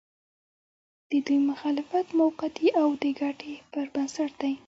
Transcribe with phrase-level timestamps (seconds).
[1.09, 4.53] د دوی مخالفت موقعتي او د ګټې پر بنسټ دی.